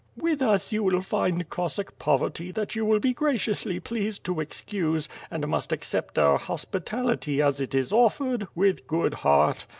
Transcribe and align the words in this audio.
With 0.17 0.41
us 0.41 0.71
you 0.71 0.81
will 0.81 1.03
'find 1.03 1.47
Cossack 1.51 1.99
poverty 1.99 2.49
that 2.53 2.75
you 2.75 2.83
will 2.85 2.97
be 2.99 3.13
graciously 3.13 3.79
pleased 3.79 4.23
to 4.23 4.39
excuse, 4.39 5.07
and 5.29 5.47
must 5.47 5.71
accept 5.71 6.17
our 6.17 6.39
hospitality, 6.39 7.39
as 7.39 7.61
it 7.61 7.75
is 7.75 7.93
offered, 7.93 8.47
with 8.55 8.87
good 8.87 9.13
heart. 9.21 9.67